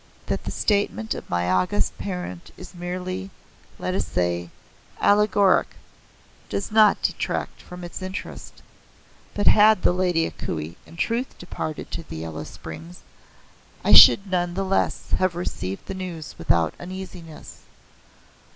"That 0.25 0.45
the 0.45 0.49
statement 0.51 1.13
of 1.13 1.29
my 1.29 1.47
august 1.47 1.95
Parent 1.99 2.49
is 2.57 2.73
merely 2.73 3.29
let 3.77 3.93
us 3.93 4.07
say 4.07 4.49
allegoric 4.99 5.75
does 6.49 6.71
not 6.71 7.03
detract 7.03 7.61
from 7.61 7.83
its 7.83 8.01
interest. 8.01 8.63
But 9.35 9.45
had 9.45 9.83
the 9.83 9.93
Lady 9.93 10.25
A 10.25 10.31
Kuei 10.31 10.75
in 10.87 10.97
truth 10.97 11.37
departed 11.37 11.91
to 11.91 12.01
the 12.01 12.17
Yellow 12.17 12.45
Springs 12.45 13.01
I 13.83 13.93
should 13.93 14.25
none 14.31 14.55
the 14.55 14.65
less 14.65 15.11
have 15.19 15.35
received 15.35 15.85
the 15.85 15.93
news 15.93 16.33
without 16.39 16.73
uneasiness. 16.79 17.59